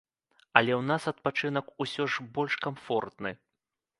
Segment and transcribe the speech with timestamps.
[0.59, 3.35] Але ў нас адпачынак усё ж больш камфортны.